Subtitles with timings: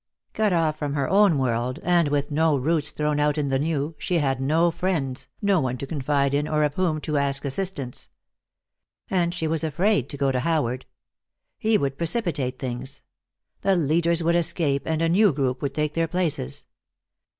[0.33, 3.93] Cut off from her own world, and with no roots thrown out in the new,
[3.99, 8.09] she had no friends, no one to confide in or of whom to ask assistance.
[9.11, 10.87] And she was afraid to go to Howard.
[11.59, 13.03] He would precipitate things.
[13.61, 16.65] The leaders would escape, and a new group would take their places.